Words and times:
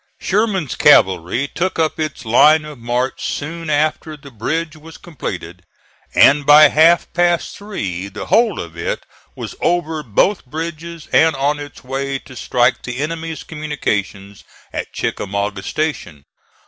Sherman's 0.19 0.73
cavalry 0.75 1.47
took 1.47 1.77
up 1.77 1.99
its 1.99 2.25
line 2.25 2.65
of 2.65 2.79
march 2.79 3.23
soon 3.23 3.69
after 3.69 4.17
the 4.17 4.31
bridge 4.31 4.75
was 4.75 4.97
completed, 4.97 5.63
and 6.15 6.43
by 6.43 6.69
half 6.69 7.13
past 7.13 7.55
three 7.55 8.07
the 8.07 8.25
whole 8.25 8.59
of 8.59 8.75
it 8.75 9.05
was 9.35 9.53
over 9.61 10.01
both 10.01 10.43
bridges 10.47 11.07
and 11.13 11.35
on 11.35 11.59
its 11.59 11.83
way 11.83 12.17
to 12.17 12.35
strike 12.35 12.81
the 12.81 12.97
enemy's 12.97 13.43
communications 13.43 14.43
at 14.73 14.91
Chickamauga 14.91 15.61
Station. 15.61 16.25